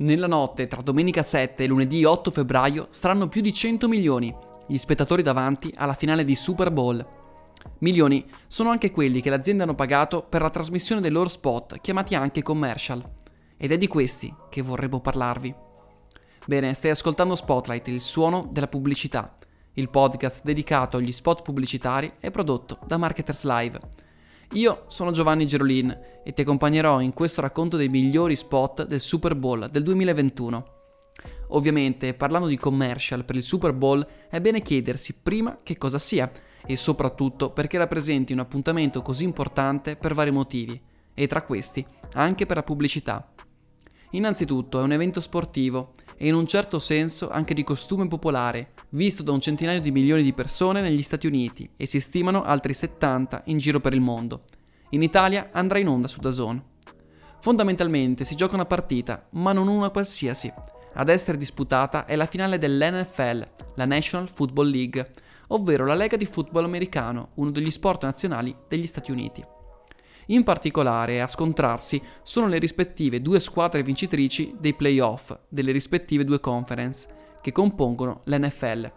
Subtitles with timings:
[0.00, 4.34] Nella notte tra domenica 7 e lunedì 8 febbraio saranno più di 100 milioni
[4.66, 7.06] gli spettatori davanti alla finale di Super Bowl.
[7.80, 11.82] Milioni sono anche quelli che le aziende hanno pagato per la trasmissione dei loro spot,
[11.82, 13.04] chiamati anche commercial.
[13.58, 15.54] Ed è di questi che vorremmo parlarvi.
[16.46, 19.34] Bene, stai ascoltando Spotlight, il suono della pubblicità,
[19.74, 23.80] il podcast dedicato agli spot pubblicitari e prodotto da Marketers Live.
[24.54, 29.36] Io sono Giovanni Gerolin e ti accompagnerò in questo racconto dei migliori spot del Super
[29.36, 30.66] Bowl del 2021.
[31.50, 36.28] Ovviamente, parlando di commercial per il Super Bowl, è bene chiedersi prima che cosa sia
[36.66, 40.80] e soprattutto perché rappresenti un appuntamento così importante per vari motivi,
[41.14, 43.32] e tra questi anche per la pubblicità.
[44.12, 45.92] Innanzitutto è un evento sportivo
[46.22, 50.22] e in un certo senso anche di costume popolare, visto da un centinaio di milioni
[50.22, 54.42] di persone negli Stati Uniti e si stimano altri 70 in giro per il mondo.
[54.90, 56.62] In Italia andrà in onda su DAZN.
[57.40, 60.52] Fondamentalmente si gioca una partita, ma non una qualsiasi,
[60.92, 65.10] ad essere disputata è la finale dell'NFL, la National Football League,
[65.48, 69.42] ovvero la lega di football americano, uno degli sport nazionali degli Stati Uniti.
[70.30, 76.38] In particolare a scontrarsi sono le rispettive due squadre vincitrici dei playoff delle rispettive due
[76.38, 77.08] conference
[77.40, 78.92] che compongono l'NFL,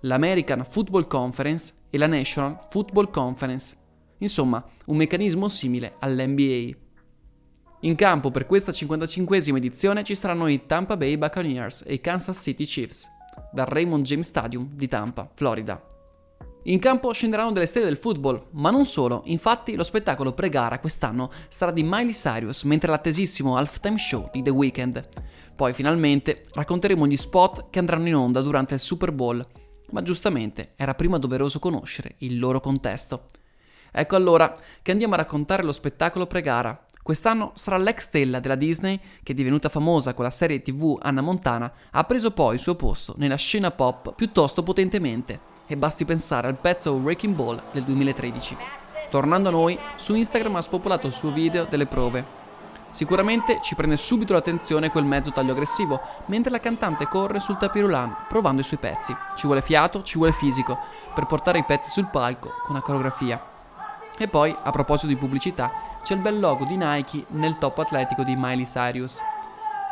[0.00, 3.76] l'American Football Conference e la National Football Conference.
[4.18, 6.76] Insomma, un meccanismo simile all'NBA.
[7.82, 12.40] In campo per questa 55esima edizione ci saranno i Tampa Bay Buccaneers e i Kansas
[12.40, 13.08] City Chiefs,
[13.52, 15.93] dal Raymond James Stadium di Tampa, Florida.
[16.68, 21.30] In campo scenderanno delle stelle del football, ma non solo, infatti lo spettacolo pre-gara quest'anno
[21.48, 25.08] sarà di Miley Cyrus, mentre l'attesissimo halftime show di The Weeknd.
[25.54, 29.46] Poi finalmente racconteremo gli spot che andranno in onda durante il Super Bowl,
[29.90, 33.26] ma giustamente era prima doveroso conoscere il loro contesto.
[33.92, 38.98] Ecco allora che andiamo a raccontare lo spettacolo pre-gara, Quest'anno sarà l'ex stella della Disney,
[39.22, 43.12] che divenuta famosa con la serie tv Anna Montana, ha preso poi il suo posto
[43.18, 45.52] nella scena pop piuttosto potentemente.
[45.66, 48.54] E basti pensare al pezzo Wrecking Ball del 2013.
[49.08, 52.42] Tornando a noi, su Instagram ha spopolato il suo video delle prove.
[52.90, 58.26] Sicuramente ci prende subito l'attenzione quel mezzo taglio aggressivo, mentre la cantante corre sul tapirulan
[58.28, 59.16] provando i suoi pezzi.
[59.36, 60.78] Ci vuole fiato, ci vuole fisico,
[61.14, 63.42] per portare i pezzi sul palco con la coreografia.
[64.18, 65.72] E poi, a proposito di pubblicità,
[66.02, 69.18] c'è il bel logo di Nike nel top atletico di Miley Cyrus.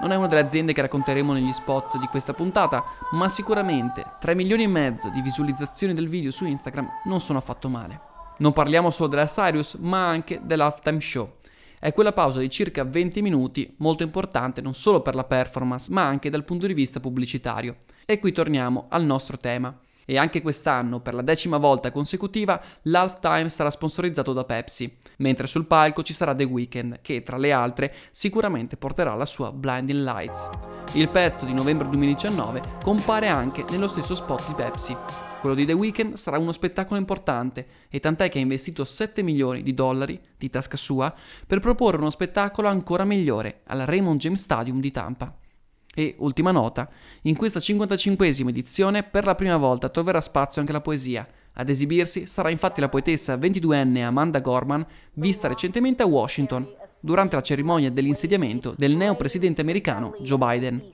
[0.00, 4.34] Non è una delle aziende che racconteremo negli spot di questa puntata, ma sicuramente 3
[4.34, 8.00] milioni e mezzo di visualizzazioni del video su Instagram non sono affatto male.
[8.38, 11.34] Non parliamo solo della Cyrus, ma anche dell'halftime show.
[11.78, 16.06] È quella pausa di circa 20 minuti, molto importante non solo per la performance, ma
[16.06, 17.76] anche dal punto di vista pubblicitario.
[18.06, 19.78] E qui torniamo al nostro tema
[20.10, 25.66] e anche quest'anno, per la decima volta consecutiva, l'halftime sarà sponsorizzato da Pepsi, mentre sul
[25.66, 30.48] palco ci sarà The Weeknd, che tra le altre sicuramente porterà la sua Blinding Lights.
[30.94, 34.96] Il pezzo di novembre 2019 compare anche nello stesso spot di Pepsi.
[35.38, 39.62] Quello di The Weeknd sarà uno spettacolo importante e tant'è che ha investito 7 milioni
[39.62, 41.14] di dollari di tasca sua
[41.46, 45.39] per proporre uno spettacolo ancora migliore al Raymond James Stadium di Tampa.
[46.00, 46.88] E, ultima nota,
[47.24, 51.28] in questa 55esima edizione per la prima volta troverà spazio anche la poesia.
[51.52, 56.66] Ad esibirsi sarà infatti la poetessa 22enne Amanda Gorman, vista recentemente a Washington,
[57.02, 60.92] durante la cerimonia dell'insediamento del neo presidente americano Joe Biden.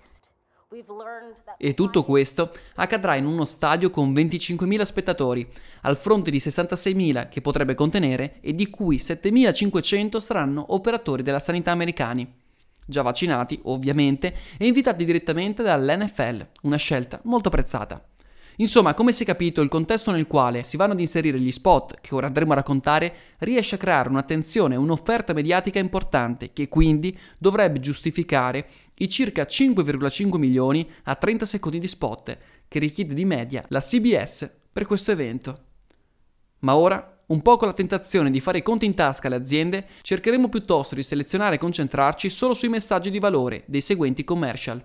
[1.57, 5.49] E tutto questo accadrà in uno stadio con 25.000 spettatori,
[5.83, 11.71] al fronte di 66.000 che potrebbe contenere e di cui 7.500 saranno operatori della sanità
[11.71, 12.45] americani
[12.87, 18.03] già vaccinati ovviamente, e invitati direttamente dall'NFL, una scelta molto apprezzata.
[18.59, 22.01] Insomma, come si è capito, il contesto nel quale si vanno ad inserire gli spot
[22.01, 27.81] che ora andremo a raccontare riesce a creare un'attenzione un'offerta mediatica importante che quindi dovrebbe
[27.81, 33.81] giustificare i circa 5,5 milioni a 30 secondi di spot che richiede di media la
[33.81, 35.65] CBS per questo evento.
[36.61, 39.87] Ma ora un po' con la tentazione di fare i conti in tasca alle aziende,
[40.03, 44.85] cercheremo piuttosto di selezionare e concentrarci solo sui messaggi di valore dei seguenti commercial.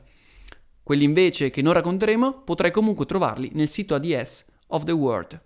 [0.82, 5.40] Quelli invece che non racconteremo potrai comunque trovarli nel sito ADS of the World.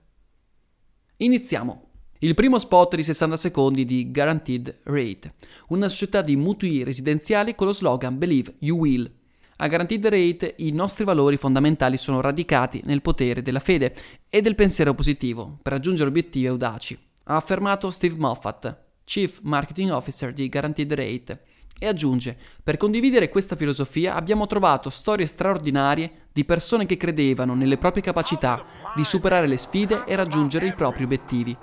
[1.18, 1.90] Iniziamo.
[2.20, 5.34] Il primo spot di 60 secondi di Guaranteed Rate,
[5.68, 9.12] una società di mutui residenziali con lo slogan Believe You Will.
[9.58, 13.96] A Guaranteed Rate i nostri valori fondamentali sono radicati nel potere della fede
[14.30, 20.34] e del pensiero positivo per raggiungere obiettivi audaci, ha affermato Steve Moffat, Chief Marketing Officer
[20.34, 21.42] di Guaranteed Rate,
[21.80, 27.78] e aggiunge, per condividere questa filosofia abbiamo trovato storie straordinarie di persone che credevano nelle
[27.78, 28.62] proprie capacità
[28.94, 31.56] di superare le sfide e raggiungere i propri obiettivi.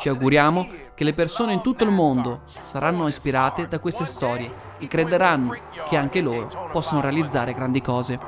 [0.00, 4.86] Ci auguriamo che le persone in tutto il mondo saranno ispirate da queste storie e
[4.88, 5.56] crederanno
[5.88, 8.18] che anche loro possono realizzare grandi cose.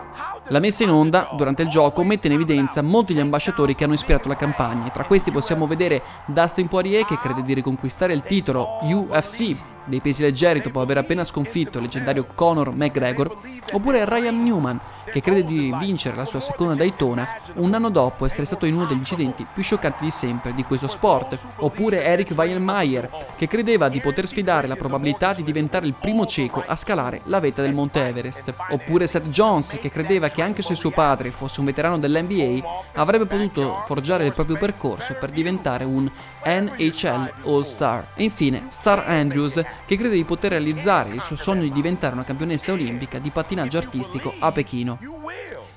[0.49, 3.95] La messa in onda durante il gioco mette in evidenza molti gli ambasciatori che hanno
[3.95, 4.91] ispirato la campagna.
[4.91, 9.57] Tra questi possiamo vedere Dustin Poirier che crede di riconquistare il titolo UFC
[9.87, 13.37] dei pesi leggeri dopo aver appena sconfitto il leggendario Conor McGregor,
[13.73, 14.81] oppure Ryan Newman
[15.11, 18.87] che crede di vincere la sua seconda Daytona un anno dopo essere stato in uno
[18.87, 24.01] degli incidenti più scioccanti di sempre di questo sport, oppure Eric Weilmeyer che credeva di
[24.01, 28.07] poter sfidare la probabilità di diventare il primo cieco a scalare la vetta del Monte
[28.07, 32.91] Everest, oppure Seth Jones che credeva che anche se suo padre fosse un veterano dell'NBA
[32.95, 36.11] avrebbe potuto forgiare il proprio percorso per diventare un
[36.45, 38.09] NHL All-Star.
[38.15, 42.25] E infine Star Andrews che crede di poter realizzare il suo sogno di diventare una
[42.25, 44.99] campionessa olimpica di pattinaggio artistico a Pechino.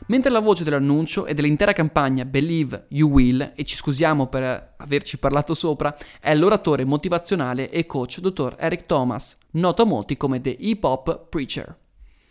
[0.07, 5.17] Mentre la voce dell'annuncio e dell'intera campagna Believe You Will, e ci scusiamo per averci
[5.17, 10.55] parlato sopra, è l'oratore motivazionale e coach dottor Eric Thomas, noto a molti come The
[10.57, 11.75] Hip Hop Preacher.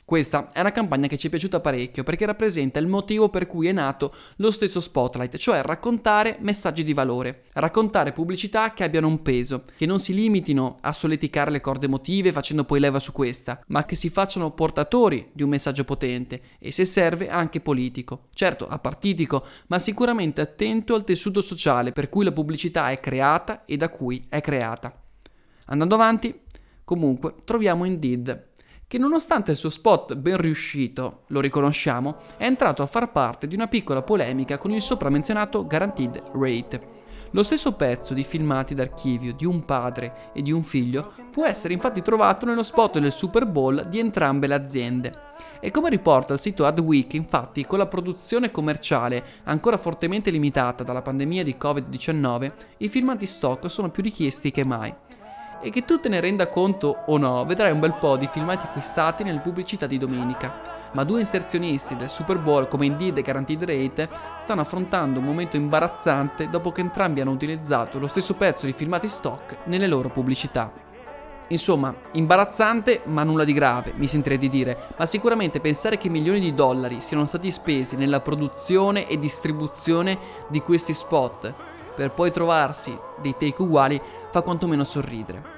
[0.06, 3.66] Questa è una campagna che ci è piaciuta parecchio perché rappresenta il motivo per cui
[3.66, 9.20] è nato lo stesso Spotlight, cioè raccontare messaggi di valore, raccontare pubblicità che abbiano un
[9.20, 13.60] peso, che non si limitino a solleticare le corde emotive facendo poi leva su questa,
[13.66, 18.28] ma che si facciano portatori di un messaggio potente e se serve anche politico.
[18.32, 23.76] Certo, apartitico, ma sicuramente attento al tessuto sociale per cui la pubblicità è creata e
[23.76, 25.02] da cui è creata.
[25.64, 26.42] Andando avanti,
[26.84, 28.54] comunque, troviamo Indeed
[28.88, 33.54] che nonostante il suo spot ben riuscito, lo riconosciamo, è entrato a far parte di
[33.54, 36.94] una piccola polemica con il sopramenzionato Guaranteed Rate.
[37.30, 41.74] Lo stesso pezzo di filmati d'archivio di un padre e di un figlio può essere
[41.74, 45.12] infatti trovato nello spot del Super Bowl di entrambe le aziende.
[45.58, 51.02] E come riporta il sito Adweek, infatti, con la produzione commerciale ancora fortemente limitata dalla
[51.02, 54.94] pandemia di Covid-19, i filmati stock sono più richiesti che mai
[55.60, 58.66] e che tu te ne renda conto o no, vedrai un bel po' di filmati
[58.66, 60.74] acquistati nelle pubblicità di domenica.
[60.92, 64.08] Ma due inserzionisti del Super Bowl come Indeed e Guaranteed Rate
[64.38, 69.08] stanno affrontando un momento imbarazzante dopo che entrambi hanno utilizzato lo stesso pezzo di filmati
[69.08, 70.84] stock nelle loro pubblicità.
[71.48, 76.40] Insomma, imbarazzante ma nulla di grave, mi sentirei di dire, ma sicuramente pensare che milioni
[76.40, 80.18] di dollari siano stati spesi nella produzione e distribuzione
[80.48, 81.54] di questi spot
[81.96, 84.00] per poi trovarsi dei take uguali
[84.30, 85.54] fa quantomeno sorridere.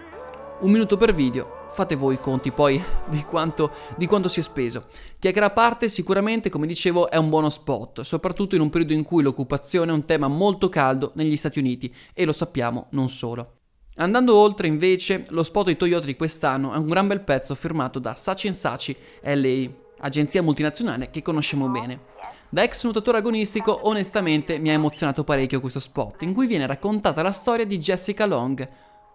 [0.60, 4.42] Un minuto per video, fate voi i conti poi di quanto, di quanto si è
[4.42, 4.86] speso.
[5.18, 9.02] Chiacchiera a parte, sicuramente, come dicevo, è un buono spot, soprattutto in un periodo in
[9.02, 13.54] cui l'occupazione è un tema molto caldo negli Stati Uniti e lo sappiamo non solo.
[13.96, 17.98] Andando oltre, invece, lo spot di Toyota di quest'anno è un gran bel pezzo firmato
[17.98, 19.68] da Sachi Sachi LA,
[19.98, 22.00] agenzia multinazionale che conosciamo bene.
[22.50, 27.20] Da ex nuotatore agonistico, onestamente mi ha emozionato parecchio questo spot, in cui viene raccontata
[27.20, 28.66] la storia di Jessica Long,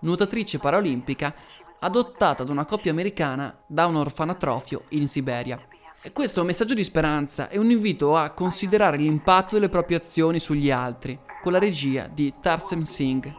[0.02, 1.34] nuotatrice paraolimpica
[1.80, 5.60] adottata da una coppia americana da un orfanatrofio in Siberia.
[6.04, 9.98] E questo è un messaggio di speranza e un invito a considerare l'impatto delle proprie
[9.98, 13.34] azioni sugli altri, con la regia di Tarsem Singh.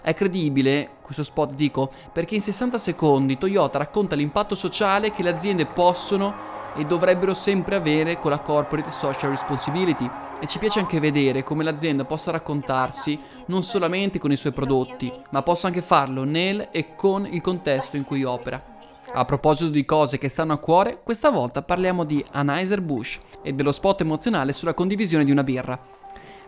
[0.00, 5.30] È credibile, questo spot dico, perché in 60 secondi Toyota racconta l'impatto sociale che le
[5.34, 10.10] aziende possono e dovrebbero sempre avere con la corporate social responsibility
[10.40, 15.12] e ci piace anche vedere come l'azienda possa raccontarsi non solamente con i suoi prodotti,
[15.30, 18.72] ma possa anche farlo nel e con il contesto in cui opera.
[19.12, 23.70] A proposito di cose che stanno a cuore, questa volta parliamo di Anheuser-Busch e dello
[23.70, 25.78] spot emozionale sulla condivisione di una birra.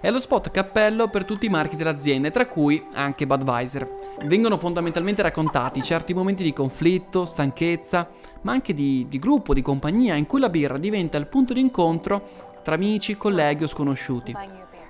[0.00, 4.05] È lo spot cappello per tutti i marchi dell'azienda, tra cui anche Budweiser.
[4.24, 8.08] Vengono fondamentalmente raccontati certi momenti di conflitto, stanchezza,
[8.42, 11.60] ma anche di, di gruppo, di compagnia, in cui la birra diventa il punto di
[11.60, 14.34] incontro tra amici, colleghi o sconosciuti.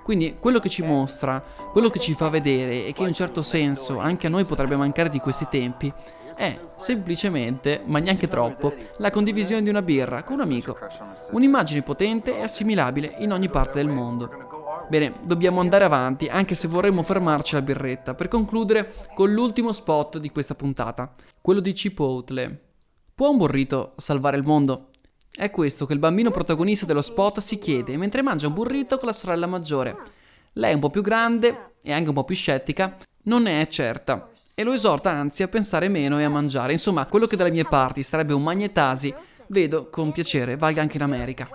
[0.03, 3.43] Quindi quello che ci mostra, quello che ci fa vedere e che in un certo
[3.43, 5.93] senso anche a noi potrebbe mancare di questi tempi,
[6.33, 10.77] è semplicemente, ma neanche troppo, la condivisione di una birra con un amico.
[11.31, 14.46] Un'immagine potente e assimilabile in ogni parte del mondo.
[14.89, 20.17] Bene, dobbiamo andare avanti, anche se vorremmo fermarci alla birretta, per concludere con l'ultimo spot
[20.17, 22.61] di questa puntata, quello di Chipotle.
[23.13, 24.91] Può un burrito salvare il mondo?
[25.29, 29.07] È questo che il bambino protagonista dello spot si chiede mentre mangia un burrito con
[29.07, 29.97] la sorella maggiore.
[30.53, 34.29] Lei un po' più grande e anche un po' più scettica, non ne è certa
[34.55, 36.71] e lo esorta anzi a pensare meno e a mangiare.
[36.71, 39.13] Insomma, quello che dalle mie parti sarebbe un magnetasi,
[39.47, 41.47] vedo con piacere valga anche in America.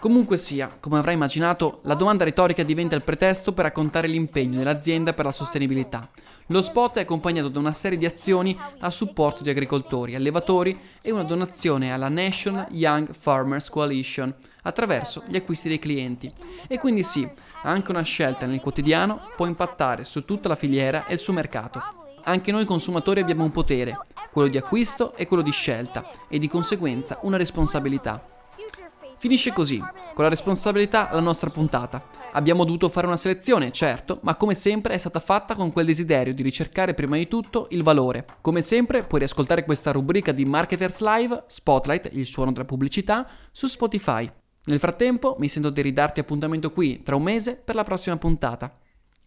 [0.00, 5.12] Comunque sia, come avrai immaginato, la domanda retorica diventa il pretesto per raccontare l'impegno dell'azienda
[5.12, 6.08] per la sostenibilità.
[6.46, 11.10] Lo spot è accompagnato da una serie di azioni a supporto di agricoltori, allevatori e
[11.10, 16.32] una donazione alla National Young Farmers Coalition attraverso gli acquisti dei clienti.
[16.66, 17.28] E quindi sì,
[17.62, 21.78] anche una scelta nel quotidiano può impattare su tutta la filiera e il suo mercato.
[22.24, 23.98] Anche noi consumatori abbiamo un potere,
[24.32, 28.29] quello di acquisto e quello di scelta, e di conseguenza una responsabilità.
[29.20, 29.78] Finisce così,
[30.14, 32.02] con la responsabilità la nostra puntata.
[32.32, 36.32] Abbiamo dovuto fare una selezione, certo, ma come sempre è stata fatta con quel desiderio
[36.32, 38.24] di ricercare prima di tutto il valore.
[38.40, 43.66] Come sempre puoi riascoltare questa rubrica di Marketers Live, Spotlight, il suono della pubblicità, su
[43.66, 44.26] Spotify.
[44.64, 48.74] Nel frattempo mi sento di ridarti appuntamento qui tra un mese per la prossima puntata.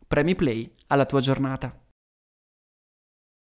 [0.07, 1.82] Premi Play alla tua giornata.